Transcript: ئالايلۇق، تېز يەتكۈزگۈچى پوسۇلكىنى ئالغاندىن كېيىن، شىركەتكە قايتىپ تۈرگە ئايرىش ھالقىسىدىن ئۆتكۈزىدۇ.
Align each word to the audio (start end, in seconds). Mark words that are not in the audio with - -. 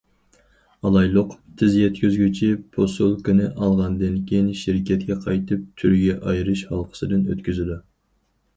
ئالايلۇق، 0.87 1.35
تېز 1.61 1.75
يەتكۈزگۈچى 1.79 2.49
پوسۇلكىنى 2.77 3.51
ئالغاندىن 3.51 4.17
كېيىن، 4.31 4.49
شىركەتكە 4.63 5.21
قايتىپ 5.29 5.69
تۈرگە 5.83 6.19
ئايرىش 6.31 6.67
ھالقىسىدىن 6.73 7.25
ئۆتكۈزىدۇ. 7.31 7.81